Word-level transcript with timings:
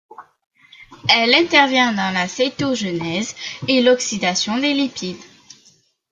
Elle 1.09 1.35
intervient 1.35 1.93
dans 1.93 2.09
la 2.11 2.27
cétogenèse 2.27 3.35
et 3.67 3.83
l'oxydation 3.83 4.57
des 4.57 4.73
lipides. 4.73 5.21